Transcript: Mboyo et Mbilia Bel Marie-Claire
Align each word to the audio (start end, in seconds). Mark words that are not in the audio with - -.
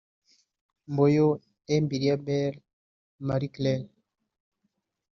Mboyo 0.91 1.27
et 1.71 1.79
Mbilia 1.81 2.15
Bel 2.25 2.55
Marie-Claire 3.27 3.87